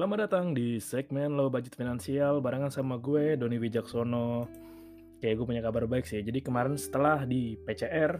[0.00, 4.48] Selamat datang di segmen Low Budget Finansial barengan sama gue, Doni Wijaksono.
[5.20, 6.24] Kayak gue punya kabar baik sih.
[6.24, 8.16] Jadi kemarin setelah di PCR,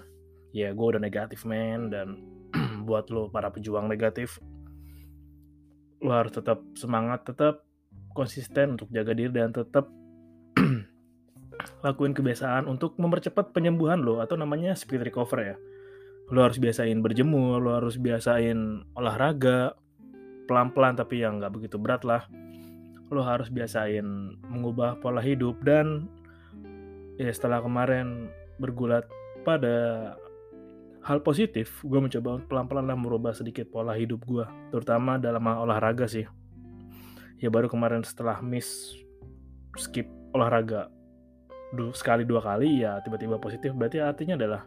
[0.52, 1.88] ya gue udah negatif men.
[1.88, 2.20] Dan
[2.84, 4.36] buat lo para pejuang negatif,
[6.04, 7.64] lo harus tetap semangat, tetap
[8.12, 9.88] konsisten untuk jaga diri dan tetap
[11.88, 15.56] lakuin kebiasaan untuk mempercepat penyembuhan lo atau namanya speed recover ya.
[16.28, 19.80] Lo harus biasain berjemur, lo harus biasain olahraga,
[20.50, 22.26] pelan-pelan tapi yang nggak begitu berat lah.
[23.14, 24.02] Lo harus biasain
[24.50, 26.10] mengubah pola hidup dan
[27.14, 28.26] ya setelah kemarin
[28.58, 29.06] bergulat
[29.46, 30.18] pada
[31.06, 36.26] hal positif gue mencoba pelan-pelan lah merubah sedikit pola hidup gue terutama dalam olahraga sih.
[37.38, 38.98] Ya baru kemarin setelah miss
[39.78, 40.90] skip olahraga
[41.70, 43.70] du sekali dua kali ya tiba-tiba positif.
[43.72, 44.66] Berarti artinya adalah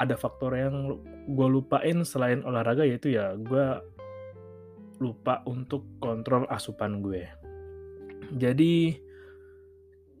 [0.00, 0.96] ada faktor yang
[1.28, 3.64] gue lupain selain olahraga yaitu ya gue
[5.00, 7.24] lupa untuk kontrol asupan gue.
[8.36, 8.94] Jadi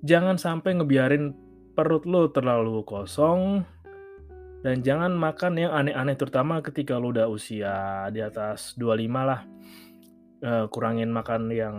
[0.02, 1.36] jangan sampai ngebiarin
[1.76, 3.62] perut lo terlalu kosong
[4.60, 9.44] dan jangan makan yang aneh-aneh terutama ketika lo udah usia di atas 25 lah.
[10.40, 11.76] Uh, kurangin makan yang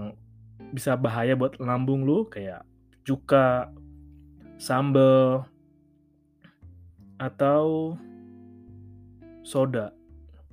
[0.70, 2.62] bisa bahaya buat lambung lo kayak
[3.02, 3.74] cuka,
[4.62, 5.42] sambel,
[7.22, 7.98] atau
[9.46, 9.94] soda.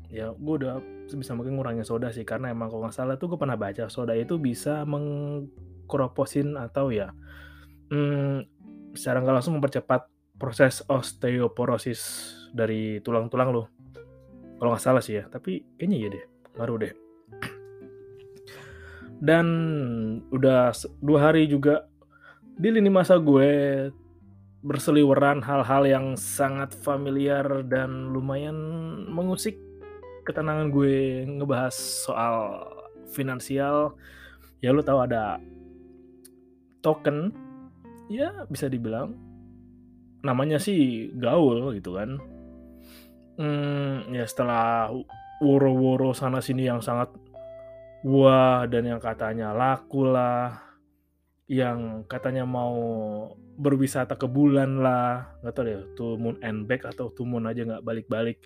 [0.09, 3.39] Ya, gue udah sebisa mungkin ngurangin soda sih karena emang kalau nggak salah tuh gue
[3.41, 7.13] pernah baca soda itu bisa mengkroposin atau ya
[7.93, 8.45] hmm,
[8.97, 10.09] secara nggak langsung mempercepat
[10.41, 12.01] proses osteoporosis
[12.57, 13.65] dari tulang-tulang lo
[14.57, 16.25] kalau nggak salah sih ya tapi kayaknya iya deh
[16.59, 16.93] baru deh.
[19.19, 19.47] Dan
[20.31, 21.87] udah dua hari juga
[22.59, 23.51] di lini masa gue
[24.63, 28.59] berseliweran hal-hal yang sangat familiar dan lumayan
[29.07, 29.55] mengusik
[30.29, 32.61] ketenangan gue ngebahas soal
[33.09, 33.97] finansial
[34.61, 35.41] ya lo tahu ada
[36.85, 37.33] token
[38.13, 39.17] ya bisa dibilang
[40.23, 42.19] namanya sih gaul gitu kan.
[43.39, 44.91] Hmm, ya setelah
[45.39, 47.15] woro-woro sana sini yang sangat
[48.03, 50.59] wah dan yang katanya laku lah
[51.47, 52.75] yang katanya mau
[53.55, 57.63] berwisata ke bulan lah nggak tahu deh tuh moon and back atau tuh moon aja
[57.63, 58.43] nggak balik-balik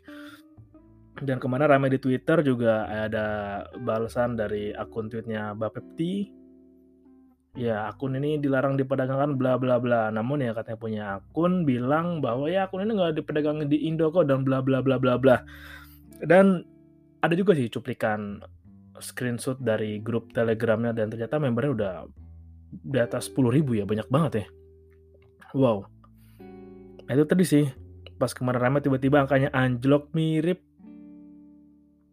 [1.20, 6.40] dan ke mana ramai di Twitter juga ada balasan dari akun tweetnya Bapepti.
[7.52, 10.08] Ya akun ini dilarang diperdagangkan bla bla bla.
[10.08, 14.24] Namun ya katanya punya akun bilang bahwa ya akun ini nggak diperdagangkan di Indo kok
[14.24, 15.44] dan bla bla bla bla bla.
[16.24, 16.64] Dan
[17.20, 18.40] ada juga sih cuplikan
[19.02, 21.94] screenshot dari grup telegramnya dan ternyata membernya udah
[22.72, 24.46] di atas 10 ribu ya banyak banget ya.
[25.52, 25.84] Wow.
[27.04, 27.64] Nah, itu tadi sih
[28.16, 30.62] pas kemarin ramai tiba-tiba angkanya anjlok mirip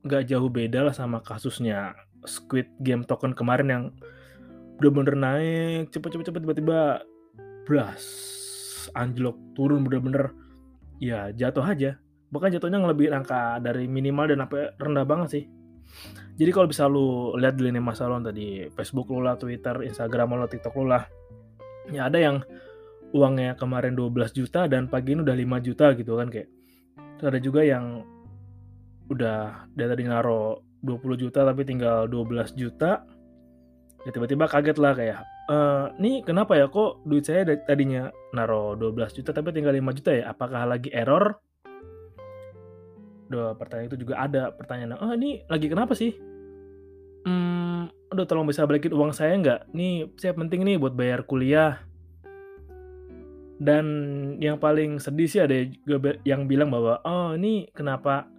[0.04, 3.84] nggak jauh beda lah sama kasusnya Squid Game token kemarin yang
[4.80, 7.04] bener-bener naik cepet-cepet tiba-tiba
[7.68, 8.04] bras
[8.96, 10.32] anjlok turun bener-bener.
[11.00, 12.00] Ya jatuh aja.
[12.32, 15.44] Bahkan jatuhnya lebih angka dari minimal dan sampai rendah banget sih.
[16.40, 20.38] Jadi kalau bisa lu lihat di lini masa lo tadi Facebook lu lah, Twitter, Instagram
[20.38, 21.04] lo, TikTok lu lah
[21.90, 22.46] ya ada yang
[23.10, 26.50] uangnya kemarin 12 juta dan pagi ini udah 5 juta gitu kan kayak.
[27.20, 28.08] Ada juga yang
[29.10, 33.04] udah dari tadi naro 20 juta tapi tinggal 12 juta.
[34.08, 35.20] Ya tiba-tiba kaget lah kayak
[35.52, 35.58] e,
[36.00, 40.32] nih kenapa ya kok duit saya tadinya naro 12 juta tapi tinggal 5 juta ya?
[40.32, 41.36] Apakah lagi error?
[43.30, 46.16] Duh, pertanyaan itu juga ada pertanyaan oh ini lagi kenapa sih?
[47.28, 49.76] Hmm, aduh tolong bisa balikin uang saya nggak?
[49.76, 51.84] Nih saya penting nih buat bayar kuliah.
[53.60, 53.86] Dan
[54.40, 55.52] yang paling sedih sih ada
[56.24, 58.32] yang bilang bahwa oh ini kenapa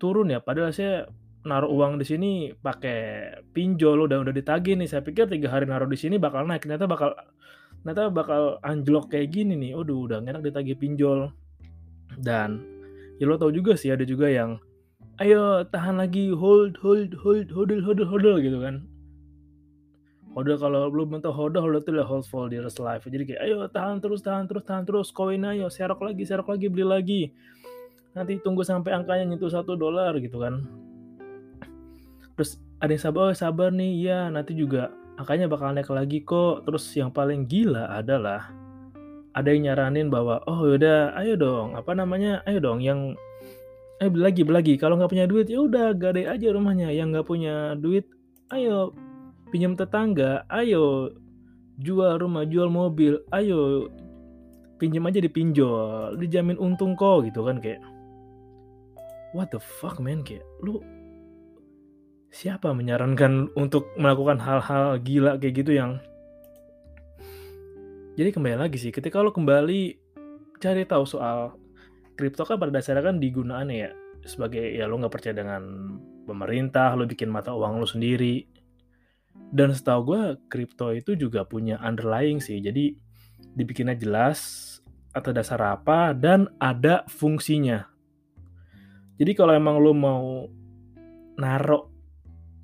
[0.00, 1.04] turun ya padahal saya
[1.44, 5.88] naruh uang di sini pakai pinjol udah udah ditagih nih saya pikir tiga hari naruh
[5.88, 7.12] di sini bakal naik ternyata bakal
[7.80, 11.32] ternyata bakal anjlok kayak gini nih aduh udah enak ditagih pinjol
[12.20, 12.60] dan
[13.20, 14.60] ya lo tau juga sih ada juga yang
[15.20, 18.84] ayo tahan lagi hold hold hold hold hold hold gitu kan
[20.30, 23.02] Hodl kalau belum bentuk hodl, hodl itu hold for dear life.
[23.02, 26.70] Jadi kayak ayo tahan terus, tahan terus, tahan terus, koin ayo, serok lagi, serok lagi,
[26.70, 27.22] beli lagi.
[28.10, 30.66] Nanti tunggu sampai angkanya nyentuh satu dolar gitu kan.
[32.34, 34.90] Terus ada yang sabar, oh sabar nih, ya nanti juga
[35.20, 36.66] angkanya bakal naik lagi kok.
[36.66, 38.50] Terus yang paling gila adalah
[39.30, 43.14] ada yang nyaranin bahwa oh yaudah, ayo dong, apa namanya, ayo dong yang
[44.00, 44.74] eh beli lagi, beli lagi.
[44.80, 46.88] Kalau nggak punya duit ya udah gade aja rumahnya.
[46.90, 48.08] Yang nggak punya duit,
[48.50, 48.96] ayo
[49.52, 51.14] pinjam tetangga, ayo
[51.78, 53.92] jual rumah, jual mobil, ayo
[54.80, 57.84] pinjam aja dipinjol, dijamin untung kok gitu kan kayak
[59.36, 60.82] what the fuck man kayak lu
[62.30, 65.98] siapa menyarankan untuk melakukan hal-hal gila kayak gitu yang
[68.14, 69.98] jadi kembali lagi sih ketika lo kembali
[70.62, 71.58] cari tahu soal
[72.14, 73.90] kripto kan pada dasarnya kan digunakan ya
[74.22, 75.62] sebagai ya lo nggak percaya dengan
[76.28, 78.60] pemerintah lo bikin mata uang lo sendiri
[79.50, 82.62] dan setahu gue kripto itu juga punya underlying sih.
[82.62, 82.94] Jadi
[83.58, 84.68] dibikinnya jelas
[85.10, 87.89] atau dasar apa dan ada fungsinya.
[89.20, 90.48] Jadi kalau emang lo mau
[91.36, 91.92] narok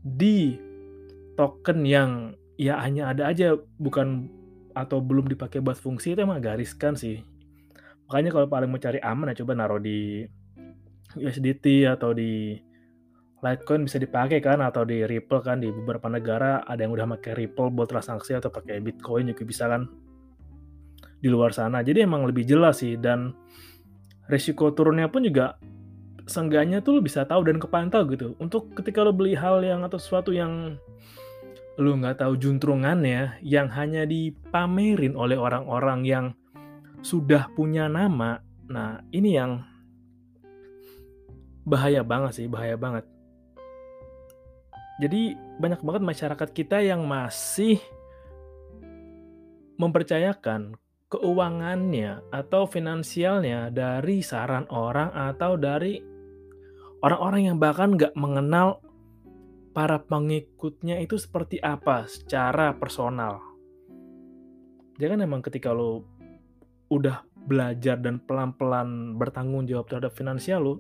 [0.01, 0.57] di
[1.37, 4.33] token yang ya hanya ada aja bukan
[4.73, 7.21] atau belum dipakai buat fungsi itu emang gariskan sih.
[8.09, 10.25] Makanya kalau paling mau cari aman ya coba naruh di
[11.17, 12.57] USDT atau di
[13.37, 17.37] Litecoin bisa dipakai kan atau di Ripple kan di beberapa negara ada yang udah pakai
[17.37, 19.85] Ripple buat transaksi atau pakai Bitcoin juga bisa kan
[21.21, 21.85] di luar sana.
[21.85, 23.37] Jadi emang lebih jelas sih dan
[24.33, 25.61] resiko turunnya pun juga
[26.27, 28.35] seenggaknya tuh lo bisa tahu dan kepantau gitu.
[28.43, 30.77] Untuk ketika lo beli hal yang atau sesuatu yang
[31.77, 36.27] lo nggak tahu juntrungannya yang hanya dipamerin oleh orang-orang yang
[37.01, 38.43] sudah punya nama.
[38.67, 39.63] Nah, ini yang
[41.63, 43.07] bahaya banget sih, bahaya banget.
[44.97, 47.77] Jadi banyak banget masyarakat kita yang masih
[49.77, 50.73] mempercayakan
[51.13, 56.16] keuangannya atau finansialnya dari saran orang atau dari
[57.05, 58.81] orang-orang yang bahkan nggak mengenal
[59.77, 63.45] para pengikutnya itu seperti apa secara personal.
[64.97, 66.09] Jangan emang ketika lo
[66.89, 70.75] udah belajar dan pelan-pelan bertanggung jawab terhadap finansial lo,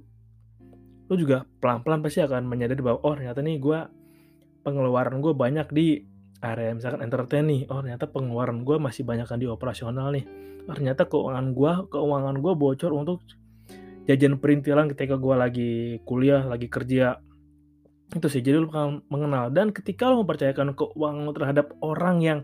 [1.07, 3.79] lo juga pelan-pelan pasti akan menyadari bahwa oh ternyata nih gue
[4.67, 6.03] pengeluaran gue banyak di
[6.43, 10.27] area misalkan entertain nih oh ternyata pengeluaran gue masih banyak kan di operasional nih
[10.67, 13.23] oh, ternyata keuangan gue keuangan gue bocor untuk
[14.06, 15.73] jajan perintilan ketika gue lagi
[16.06, 17.19] kuliah lagi kerja.
[18.14, 19.50] Itu sih jadi lu bakal mengenal.
[19.50, 22.38] Dan ketika lu mempercayakan keuangan lu terhadap orang yang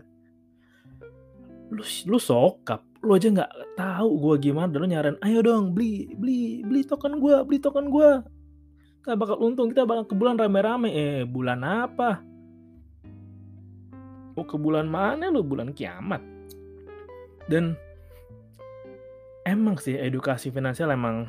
[1.71, 4.69] lu lu sokap lu aja nggak tahu gue gimana.
[4.69, 8.09] Dan lu nyaran ayo dong beli beli beli token gue beli token gue
[9.03, 10.91] kita bakal untung kita bakal ke bulan rame-rame.
[10.91, 12.23] Eh bulan apa?
[14.35, 16.23] Oh ke bulan mana lo bulan kiamat.
[17.51, 17.75] Dan
[19.43, 21.27] emang sih edukasi finansial emang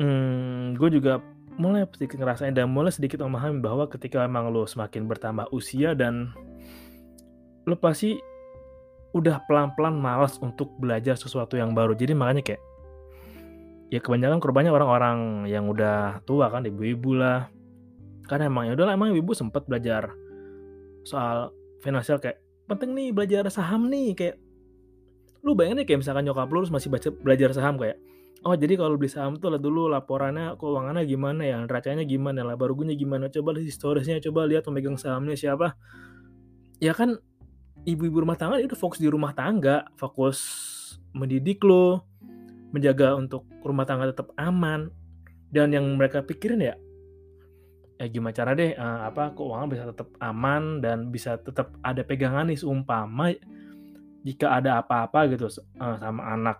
[0.00, 1.22] hmm, gue juga
[1.54, 6.34] mulai sedikit ngerasain dan mulai sedikit memahami bahwa ketika emang lo semakin bertambah usia dan
[7.64, 8.18] lo pasti
[9.14, 11.94] udah pelan-pelan malas untuk belajar sesuatu yang baru.
[11.94, 12.62] Jadi makanya kayak
[13.94, 17.46] ya kebanyakan korbannya orang-orang yang udah tua kan ibu-ibu lah.
[18.26, 20.10] Karena emang ya udah emang ibu sempat belajar
[21.06, 24.36] soal finansial kayak penting nih belajar saham nih kayak
[25.44, 26.88] lu bayangin kayak misalkan nyokap lu masih
[27.20, 28.00] belajar saham kayak
[28.44, 32.68] oh jadi kalau beli saham tuh lihat dulu laporannya keuangannya gimana ya neracanya gimana laba
[32.68, 33.32] ruginya gimana.
[33.32, 35.74] Coba lihat historisnya coba lihat pemegang sahamnya siapa.
[36.78, 37.16] Ya kan
[37.88, 40.38] ibu-ibu rumah tangga itu fokus di rumah tangga fokus
[41.16, 42.04] mendidik lo
[42.72, 44.92] menjaga untuk rumah tangga tetap aman.
[45.48, 46.74] Dan yang mereka pikirin ya
[47.94, 52.50] ya gimana cara deh uh, apa keuangan bisa tetap aman dan bisa tetap ada pegangan
[52.50, 53.30] nih seumpama
[54.26, 55.46] jika ada apa-apa gitu
[55.78, 56.58] uh, sama anak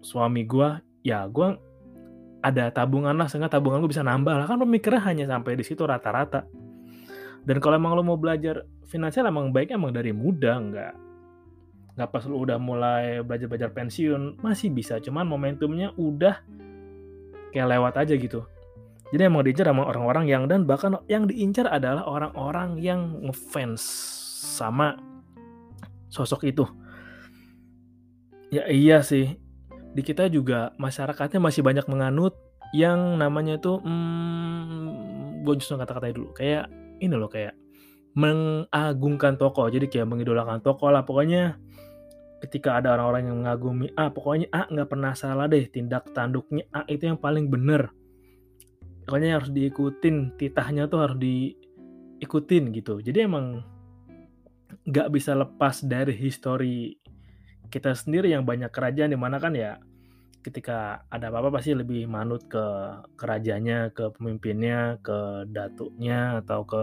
[0.00, 1.60] suami gue ya gue
[2.40, 4.46] ada tabungan lah sehingga tabungan gue bisa nambah lah.
[4.48, 6.48] Kan pemikiran hanya sampai di situ rata-rata.
[7.44, 10.92] Dan kalau emang lo mau belajar finansial emang baiknya emang dari muda nggak
[11.94, 14.96] nggak pas lu udah mulai belajar-belajar pensiun masih bisa.
[14.98, 16.40] Cuman momentumnya udah
[17.52, 18.44] kayak lewat aja gitu.
[19.12, 23.84] Jadi emang diincar sama orang-orang yang dan bahkan yang diincar adalah orang-orang yang ngefans
[24.56, 24.96] sama
[26.08, 26.64] sosok itu.
[28.50, 29.43] Ya iya sih
[29.94, 32.34] di kita juga masyarakatnya masih banyak menganut
[32.74, 36.34] yang namanya tuh hmm, gue justru kata-kata dulu.
[36.34, 36.66] Kayak
[36.98, 37.54] ini loh kayak
[38.18, 39.70] mengagungkan tokoh.
[39.70, 41.06] Jadi kayak mengidolakan tokoh lah.
[41.06, 41.62] Pokoknya
[42.42, 46.66] ketika ada orang-orang yang mengagumi A pokoknya A nggak pernah salah deh tindak tanduknya.
[46.74, 47.94] A itu yang paling bener.
[49.06, 52.98] Pokoknya harus diikutin titahnya tuh harus diikutin gitu.
[52.98, 53.62] Jadi emang
[54.84, 57.03] nggak bisa lepas dari histori
[57.74, 59.82] kita sendiri yang banyak kerajaan di mana kan ya
[60.46, 62.62] ketika ada apa-apa pasti lebih manut ke
[63.18, 66.82] kerajaannya, ke pemimpinnya, ke datuknya atau ke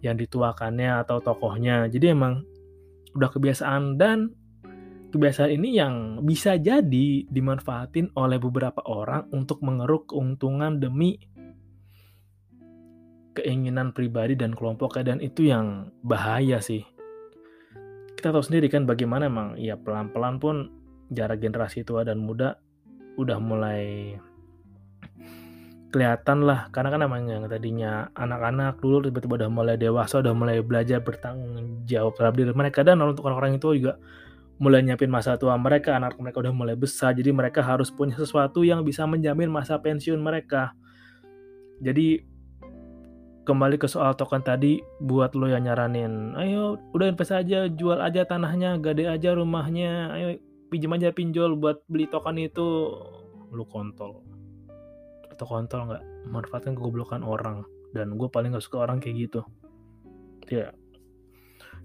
[0.00, 1.90] yang dituakannya atau tokohnya.
[1.92, 2.40] Jadi emang
[3.12, 4.32] udah kebiasaan dan
[5.10, 11.18] kebiasaan ini yang bisa jadi dimanfaatin oleh beberapa orang untuk mengeruk keuntungan demi
[13.34, 16.86] keinginan pribadi dan kelompoknya dan itu yang bahaya sih
[18.20, 20.68] kita tahu sendiri kan bagaimana emang ya pelan-pelan pun
[21.08, 22.60] jarak generasi tua dan muda
[23.16, 24.14] udah mulai
[25.90, 26.70] kelihatan lah.
[26.70, 31.82] Karena kan emang yang tadinya anak-anak dulu tiba-tiba udah mulai dewasa udah mulai belajar bertanggung
[31.84, 32.86] jawab terhadap diri mereka.
[32.86, 33.98] Dan untuk orang-orang itu juga
[34.60, 37.16] mulai nyiapin masa tua mereka anak mereka udah mulai besar.
[37.16, 40.76] Jadi mereka harus punya sesuatu yang bisa menjamin masa pensiun mereka.
[41.82, 42.22] Jadi
[43.50, 48.22] kembali ke soal token tadi buat lo yang nyaranin ayo udah invest aja jual aja
[48.22, 50.38] tanahnya gade aja rumahnya ayo
[50.70, 52.94] pinjam aja pinjol buat beli token itu.
[53.50, 54.22] Lu kontol.
[55.28, 56.02] Atau kontol nggak?
[56.30, 57.66] Manfaatkan kegoblokan orang.
[57.90, 59.42] Dan gue paling gak suka orang kayak gitu.
[60.46, 60.70] Ya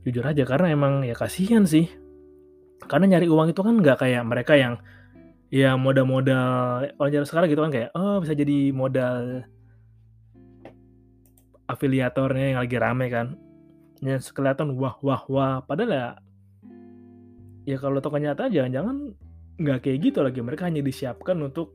[0.06, 1.90] jujur aja karena emang ya kasihan sih.
[2.86, 4.78] Karena nyari uang itu kan nggak kayak mereka yang
[5.50, 9.46] ya modal-modal kalau sekarang gitu kan kayak oh bisa jadi modal
[11.66, 13.28] afiliatornya yang lagi rame kan.
[14.02, 15.56] Yang kelihatan wah wah wah.
[15.66, 16.08] Padahal ya
[17.66, 19.14] ya kalau tokoh nyata jangan-jangan
[19.58, 20.40] nggak kayak gitu lagi.
[20.42, 21.74] Mereka hanya disiapkan untuk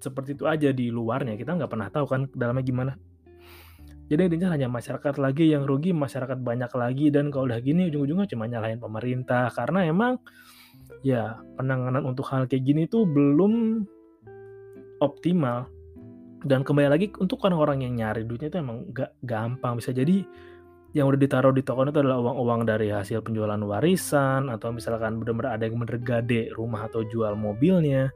[0.00, 1.36] seperti itu aja di luarnya.
[1.36, 2.92] Kita nggak pernah tahu kan dalamnya gimana.
[4.06, 7.10] Jadi intinya hanya masyarakat lagi yang rugi masyarakat banyak lagi.
[7.10, 9.50] Dan kalau udah gini ujung-ujungnya cuma nyalahin pemerintah.
[9.50, 10.22] Karena emang
[11.02, 13.82] ya penanganan untuk hal kayak gini tuh belum
[15.02, 15.68] optimal
[16.46, 19.90] dan kembali lagi untuk orang-orang yang nyari duitnya itu emang gak gampang bisa.
[19.90, 20.22] Jadi
[20.94, 25.58] yang udah ditaruh di token itu adalah uang-uang dari hasil penjualan warisan atau misalkan benar-benar
[25.58, 28.14] ada yang bener gade rumah atau jual mobilnya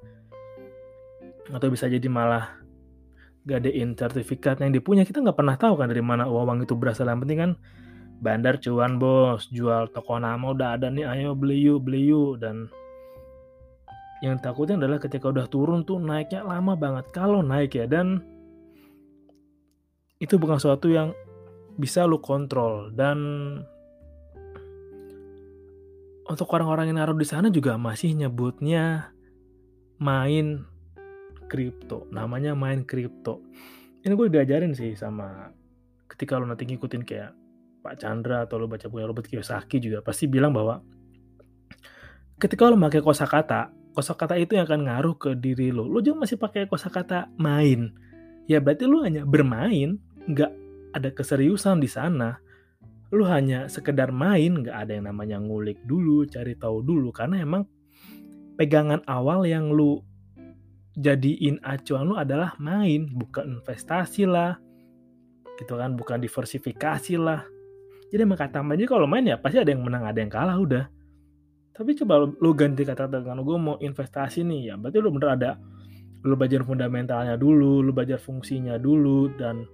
[1.50, 2.56] atau bisa jadi malah
[3.42, 5.02] gadein sertifikat yang dipunya.
[5.02, 7.10] Kita nggak pernah tahu kan dari mana uang itu berasal.
[7.10, 7.52] Yang penting kan
[8.22, 12.38] bandar cuan bos jual toko nama udah ada nih ayo beli yuk beli yuk.
[12.38, 12.70] Dan
[14.20, 17.08] yang takutnya adalah ketika udah turun tuh naiknya lama banget.
[17.12, 18.20] Kalau naik ya dan
[20.20, 21.16] itu bukan sesuatu yang
[21.80, 22.92] bisa lu kontrol.
[22.92, 23.18] Dan
[26.28, 29.16] untuk orang-orang yang naruh di sana juga masih nyebutnya
[29.96, 30.68] main
[31.48, 32.04] kripto.
[32.12, 33.40] Namanya main kripto.
[34.04, 35.48] Ini gue diajarin sih sama
[36.12, 37.32] ketika lo nanti ngikutin kayak
[37.80, 40.84] Pak Chandra atau lo baca punya Robert Kiyosaki juga pasti bilang bahwa
[42.36, 45.86] ketika lo pakai kosakata kosakata itu yang akan ngaruh ke diri lo.
[45.86, 47.90] Lo juga masih pakai kosakata main.
[48.46, 50.52] Ya berarti lo hanya bermain, nggak
[50.94, 52.38] ada keseriusan di sana.
[53.10, 57.10] Lo hanya sekedar main, nggak ada yang namanya ngulik dulu, cari tahu dulu.
[57.10, 57.66] Karena emang
[58.54, 60.06] pegangan awal yang lo
[60.94, 64.58] jadiin acuan lo adalah main, bukan investasi lah.
[65.58, 67.42] Gitu kan, bukan diversifikasi lah.
[68.10, 70.90] Jadi emang kata aja kalau main ya pasti ada yang menang, ada yang kalah udah
[71.70, 75.50] tapi coba lu, ganti kata dengan gue mau investasi nih ya berarti lu bener ada
[76.20, 79.64] lu belajar fundamentalnya dulu lu belajar fungsinya dulu dan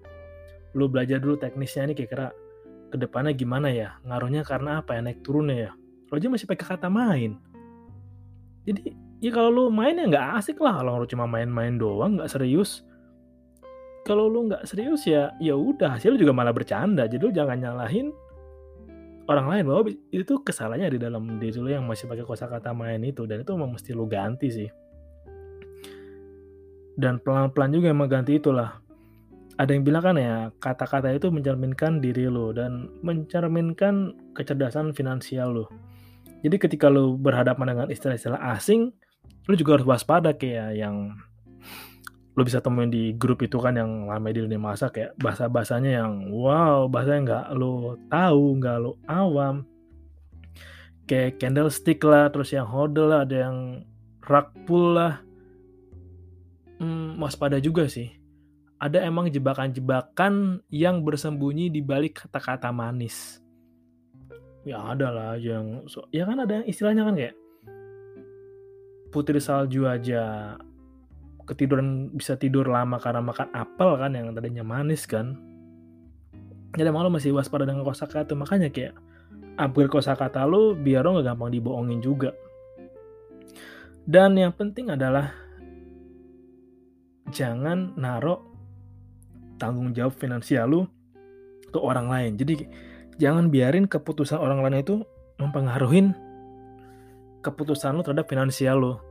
[0.77, 2.29] lu belajar dulu teknisnya nih kira-kira
[2.93, 3.97] ke depannya gimana ya?
[4.05, 5.01] Ngaruhnya karena apa ya?
[5.03, 5.71] Naik turunnya ya?
[6.13, 7.41] Lo aja masih pakai kata main.
[8.69, 10.85] Jadi ya kalau lu main ya nggak asik lah.
[10.85, 12.85] Kalau lu cuma main-main doang nggak serius.
[14.07, 17.11] Kalau lu nggak serius ya ya udah hasil juga malah bercanda.
[17.11, 18.15] Jadi lu jangan nyalahin
[19.27, 19.83] orang lain bahwa
[20.15, 23.75] itu kesalahannya di dalam diri lo yang masih pakai kosakata main itu dan itu emang
[23.75, 24.71] mesti lo ganti sih.
[26.97, 28.81] Dan pelan-pelan juga emang ganti itulah.
[29.57, 35.67] Ada yang bilang kan ya kata-kata itu mencerminkan diri lo dan mencerminkan kecerdasan finansial lo
[36.47, 38.93] jadi ketika lo berhadapan dengan istilah-istilah asing
[39.51, 41.15] lo juga harus waspada kayak yang
[42.37, 46.05] lo bisa temuin di grup itu kan yang lama di lini masa kayak bahasa bahasanya
[46.05, 49.65] yang wow bahasa yang nggak lo tahu nggak lo awam.
[51.09, 53.89] Kayak candlestick lah terus yang hodl lah ada yang
[54.21, 55.25] rug pull lah.
[56.77, 58.13] Hmm, waspada juga sih.
[58.77, 63.41] Ada emang jebakan-jebakan yang bersembunyi di balik kata-kata manis.
[64.69, 67.37] Ya ada lah yang so, ya kan ada yang istilahnya kan kayak
[69.09, 70.53] putri salju aja
[71.47, 75.39] ketiduran bisa tidur lama karena makan apel kan yang tadinya manis kan.
[76.75, 78.99] Jadi lo masih waspada dengan kosakata makanya kayak
[79.57, 82.35] upgrade kosakata lo biar lo gak gampang dibohongin juga.
[84.05, 85.33] Dan yang penting adalah
[87.33, 88.43] jangan naruh
[89.57, 90.81] tanggung jawab finansial lo
[91.71, 92.33] ke orang lain.
[92.37, 92.55] Jadi
[93.17, 95.01] jangan biarin keputusan orang lain itu
[95.41, 96.13] mempengaruhi
[97.41, 99.06] keputusan lo terhadap finansial lo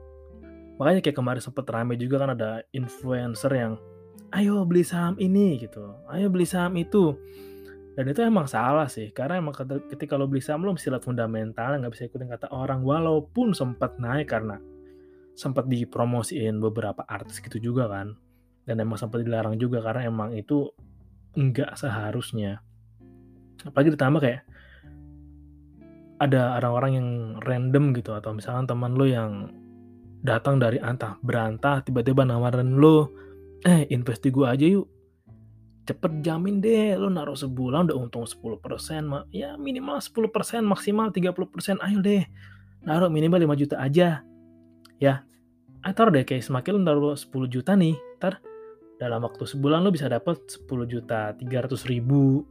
[0.75, 3.79] makanya kayak kemarin sempet rame juga kan ada influencer yang
[4.35, 5.95] ayo beli saham ini gitu.
[6.11, 7.15] Ayo beli saham itu.
[7.95, 9.55] Dan itu emang salah sih karena emang
[9.87, 12.83] ketika lo beli saham lo mesti lihat fundamental nggak bisa ikutin kata orang.
[12.83, 14.59] Walaupun sempat naik karena
[15.35, 18.19] sempat dipromosiin beberapa artis gitu juga kan.
[18.67, 20.67] Dan emang sempat dilarang juga karena emang itu
[21.39, 22.59] nggak seharusnya.
[23.63, 24.43] Apalagi ditambah kayak
[26.19, 27.09] ada orang-orang yang
[27.43, 29.51] random gitu atau misalnya teman lo yang
[30.25, 33.13] datang dari antah berantah tiba-tiba nawarin lo
[33.61, 34.89] eh invest gue aja yuk.
[35.85, 38.65] Cepet jamin deh lo naruh sebulan udah untung 10%
[39.29, 40.33] ya minimal 10%
[40.65, 42.25] maksimal 30% ayo deh
[42.81, 44.25] naruh minimal 5 juta aja.
[44.97, 45.21] Ya
[45.85, 48.41] atau deh kayak semakin lo naruh 10 juta nih ntar
[48.97, 52.41] dalam waktu sebulan lo bisa dapat 10 juta 300 ribu.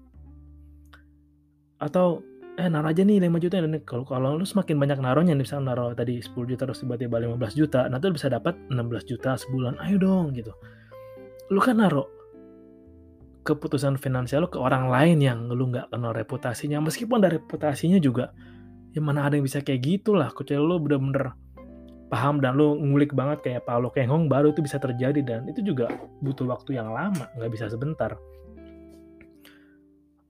[1.83, 2.23] Atau
[2.55, 3.59] eh naruh aja nih 5 juta.
[3.59, 7.59] Dan kalau kalau lu semakin banyak naruhnya misalnya naruh tadi 10 juta terus tiba-tiba 15
[7.59, 9.83] juta nanti lu bisa dapat 16 juta sebulan.
[9.83, 10.55] Ayo dong gitu.
[11.51, 12.07] Lu kan naruh
[13.45, 16.79] keputusan finansial lu ke orang lain yang lu nggak kenal reputasinya.
[16.79, 18.31] Meskipun dari reputasinya juga
[18.95, 21.35] ya mana ada yang bisa kayak gitu lah kecuali lu bener-bener
[22.07, 25.19] paham dan lu ngulik banget kayak Paulo Kenghong baru itu bisa terjadi.
[25.27, 25.91] Dan itu juga
[26.23, 28.15] butuh waktu yang lama nggak bisa sebentar.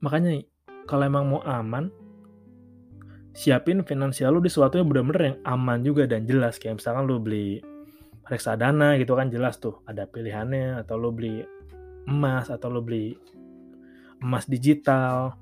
[0.01, 0.41] Makanya
[0.89, 1.89] kalau emang mau aman
[3.35, 6.55] siapin finansial lu di sesuatu yang benar-benar yang aman juga dan jelas.
[6.55, 7.59] Kayak misalkan lu beli
[8.25, 10.79] reksadana gitu kan jelas tuh ada pilihannya.
[10.81, 11.43] Atau lu beli
[12.07, 13.19] emas atau lu beli
[14.23, 15.35] emas digital.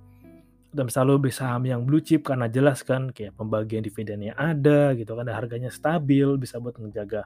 [0.73, 4.97] Atau misalnya lu beli saham yang blue chip karena jelas kan kayak pembagian dividennya ada
[4.97, 7.21] gitu kan harganya stabil bisa buat menjaga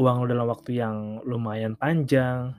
[0.00, 2.56] uang lu dalam waktu yang lumayan panjang.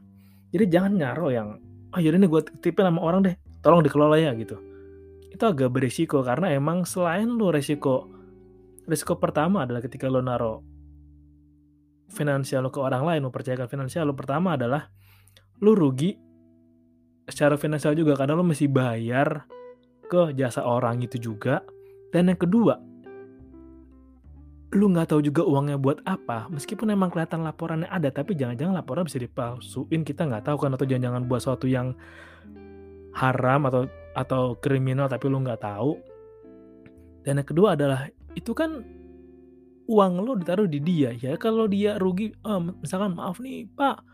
[0.53, 1.57] Jadi jangan nyaro yang
[1.89, 4.68] oh yaudah nih gue tipin sama orang deh tolong dikelola ya gitu
[5.39, 8.11] itu agak berisiko karena emang selain lo resiko
[8.83, 10.79] resiko pertama adalah ketika lo naro
[12.09, 14.89] finansial lo ke orang lain, mempercayakan finansial lo pertama adalah
[15.61, 16.17] lo rugi
[17.29, 19.45] secara finansial juga karena lo mesti bayar
[20.09, 21.61] ke jasa orang itu juga.
[22.09, 22.81] Dan yang kedua,
[24.73, 29.01] lu nggak tahu juga uangnya buat apa meskipun emang kelihatan laporannya ada tapi jangan-jangan laporan
[29.09, 31.97] bisa dipalsuin kita nggak tahu kan atau jangan-jangan buat sesuatu yang
[33.17, 35.97] haram atau atau kriminal tapi lu nggak tahu.
[37.25, 38.81] Dan yang kedua adalah itu kan
[39.89, 41.35] uang lo ditaruh di dia ya.
[41.35, 44.05] Kalau dia rugi oh, misalkan maaf nih pak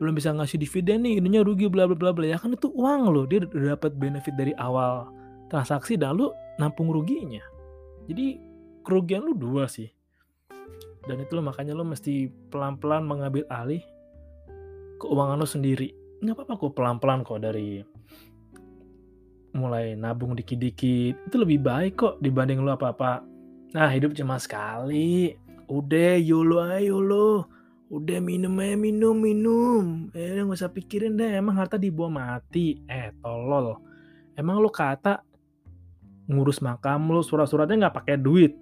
[0.00, 2.26] belum bisa ngasih dividen nih ininya rugi bla bla bla bla.
[2.28, 5.08] Ya kan itu uang lo dia udah dapat benefit dari awal
[5.48, 7.42] transaksi dan lo nampung ruginya.
[8.08, 8.36] Jadi
[8.84, 9.88] kerugian lo dua sih.
[11.02, 13.82] Dan itu lo makanya lo mesti pelan pelan mengambil alih
[15.02, 15.90] keuangan lo sendiri.
[16.22, 17.82] Nggak apa apa kok pelan pelan kok dari
[19.52, 21.28] mulai nabung dikit-dikit.
[21.28, 23.24] Itu lebih baik kok dibanding lu apa-apa.
[23.76, 25.36] Nah hidup cuma sekali.
[25.68, 27.48] Udah yolo ayo lo
[27.92, 29.84] udah minum aja minum minum.
[30.16, 32.80] Eh nggak usah pikirin deh emang harta dibawa mati.
[32.88, 33.76] Eh tolol.
[34.36, 35.20] Emang lo kata
[36.32, 38.56] ngurus makam lo surat-suratnya nggak pakai duit.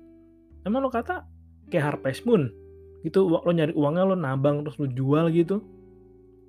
[0.66, 1.26] Emang lo kata
[1.70, 2.50] kayak Harvest Moon.
[3.06, 5.62] Gitu lo nyari uangnya lo nabang terus lo jual gitu.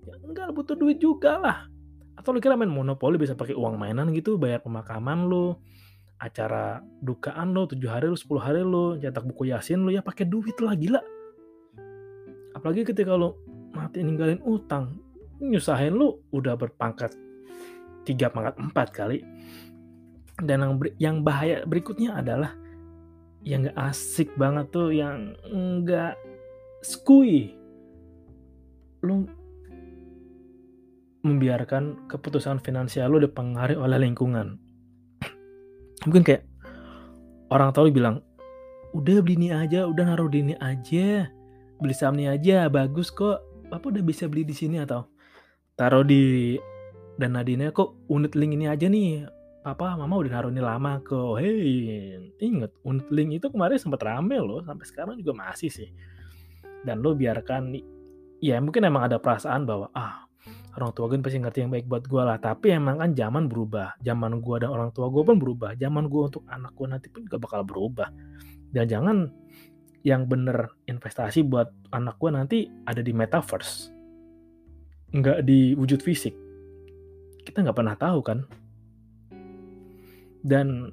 [0.02, 1.71] Ya enggak butuh duit juga lah
[2.16, 5.56] atau lu kira main monopoli bisa pakai uang mainan gitu bayar pemakaman lu
[6.22, 10.30] acara dukaan lo 7 hari lu 10 hari lu cetak buku yasin lu ya pakai
[10.30, 11.02] duit lah gila.
[12.54, 13.34] Apalagi ketika lu
[13.74, 15.02] mati ninggalin utang
[15.42, 17.18] nyusahin lu udah berpangkat
[18.06, 19.26] tiga pangkat empat kali.
[20.42, 22.54] Dan yang yang bahaya berikutnya adalah
[23.42, 26.14] yang gak asik banget tuh yang enggak
[26.86, 27.58] skui.
[29.02, 29.26] Lu
[31.22, 34.58] membiarkan keputusan finansial lo dipengaruhi oleh lingkungan.
[36.06, 36.44] Mungkin kayak
[37.54, 38.26] orang tahu bilang,
[38.98, 41.30] udah beli ini aja, udah naruh di ini aja,
[41.78, 43.40] beli saham ini aja, bagus kok.
[43.72, 45.08] Apa udah bisa beli di sini atau
[45.80, 46.58] taruh di
[47.16, 49.30] dan Nadine kok unit link ini aja nih.
[49.62, 51.38] Papa, mama udah naruh ini lama kok.
[51.38, 55.90] Hei, inget unit link itu kemarin sempat rame loh, sampai sekarang juga masih sih.
[56.82, 57.70] Dan lo biarkan,
[58.42, 60.31] ya mungkin emang ada perasaan bahwa ah
[60.78, 62.38] orang tua gue pasti ngerti yang baik buat gue lah.
[62.40, 64.00] Tapi emang kan zaman berubah.
[64.00, 65.76] Zaman gue dan orang tua gue pun berubah.
[65.76, 68.08] Zaman gue untuk anak gue nanti pun juga bakal berubah.
[68.72, 69.18] Dan jangan
[70.02, 72.58] yang bener investasi buat anak gue nanti
[72.88, 73.92] ada di metaverse.
[75.12, 76.34] Nggak di wujud fisik.
[77.44, 78.40] Kita nggak pernah tahu kan.
[80.42, 80.90] Dan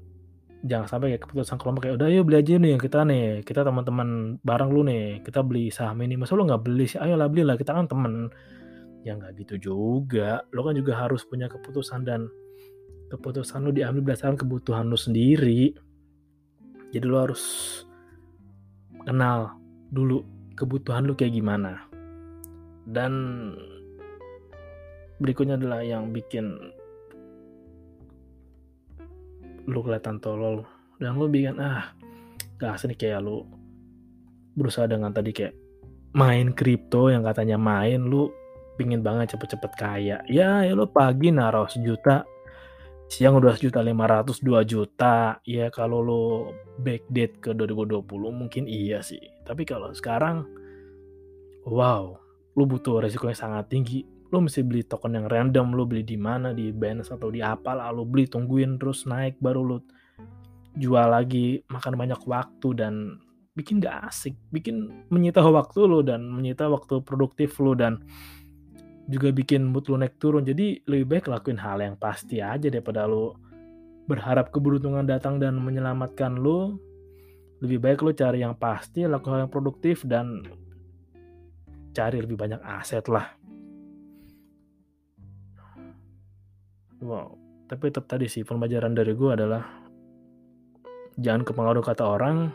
[0.67, 3.47] jangan sampai kayak keputusan kelompok kayak udah yuk beli aja nih kita nih.
[3.47, 5.23] Kita teman-teman bareng lu nih.
[5.23, 6.19] Kita beli saham ini.
[6.19, 6.99] Masa lu nggak beli sih?
[6.99, 7.55] Ayolah belilah.
[7.55, 8.27] Kita kan temen
[9.09, 10.45] ya nggak gitu juga.
[10.53, 12.29] Lo kan juga harus punya keputusan dan
[13.09, 15.73] keputusan lu diambil berdasarkan kebutuhan lu sendiri.
[16.93, 17.43] Jadi lo harus
[19.09, 19.57] kenal
[19.89, 20.21] dulu
[20.53, 21.89] kebutuhan lu kayak gimana.
[22.85, 23.13] Dan
[25.21, 26.53] berikutnya adalah yang bikin
[29.65, 30.69] lu kelihatan tolol.
[31.01, 31.97] Dan lu bikin ah
[32.61, 33.49] gak asli kayak lu
[34.59, 35.55] berusaha dengan tadi kayak
[36.17, 38.33] main kripto yang katanya main lu
[38.79, 40.23] pingin banget cepet-cepet kaya.
[40.31, 42.23] Ya ya lu pagi naruh sejuta
[43.09, 45.41] siang udah sejuta lima ratus dua juta.
[45.43, 46.23] Ya kalau lo
[46.79, 49.21] backdate ke 2020 mungkin iya sih.
[49.43, 50.47] Tapi kalau sekarang
[51.67, 52.15] wow
[52.55, 54.05] lo butuh resikonya sangat tinggi.
[54.29, 57.73] Lo mesti beli token yang random lo beli di mana di Binance atau di apa
[57.73, 59.77] lah lo beli tungguin terus naik baru lo
[60.77, 63.19] jual lagi makan banyak waktu dan
[63.57, 64.37] bikin gak asik.
[64.53, 68.05] Bikin menyita waktu lo dan menyita waktu produktif lo dan
[69.09, 70.45] juga bikin mood lu naik turun.
[70.45, 73.33] Jadi lebih baik lakuin hal yang pasti aja daripada lu
[74.05, 76.77] berharap keberuntungan datang dan menyelamatkan lu.
[77.65, 80.47] Lebih baik lu cari yang pasti, lakukan hal yang produktif dan
[81.91, 83.35] cari lebih banyak aset lah.
[87.03, 87.35] Wow,
[87.67, 89.63] tapi tetap tadi sih pembelajaran dari gue adalah
[91.19, 92.51] jangan kepengaruh kata orang,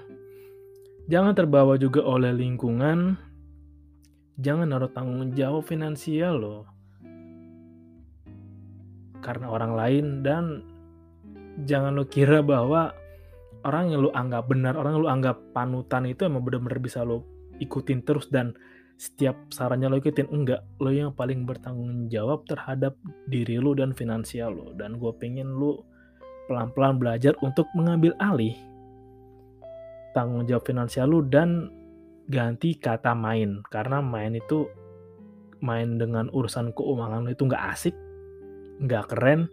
[1.08, 3.16] jangan terbawa juga oleh lingkungan,
[4.42, 6.64] jangan naruh tanggung jawab finansial loh.
[9.24, 10.44] Karena orang lain dan
[11.64, 12.92] jangan lo kira bahwa
[13.64, 17.24] orang yang lo anggap benar, orang yang lo anggap panutan itu emang benar-benar bisa lo
[17.62, 18.52] ikutin terus dan
[18.98, 20.28] setiap sarannya lo ikutin.
[20.28, 22.98] Enggak lo yang paling bertanggung jawab terhadap
[23.30, 25.88] diri lo dan finansial lo dan gue pengen lo
[26.52, 28.56] pelan-pelan belajar untuk mengambil alih
[30.12, 31.72] tanggung jawab finansial lo dan
[32.30, 34.68] ganti kata main karena main itu
[35.64, 37.96] main dengan urusan keuangan itu nggak asik
[38.82, 39.48] nggak keren.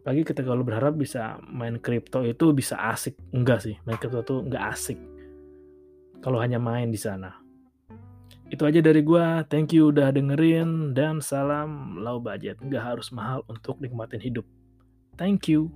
[0.00, 3.16] Apalagi ketika lo berharap bisa main kripto itu bisa asik.
[3.32, 4.98] Enggak sih main kripto itu nggak asik.
[6.20, 7.32] Kalau hanya main di sana.
[8.52, 9.44] Itu aja dari gua.
[9.48, 12.60] Thank you udah dengerin dan salam low budget.
[12.60, 14.44] Nggak harus mahal untuk nikmatin hidup.
[15.16, 15.72] Thank you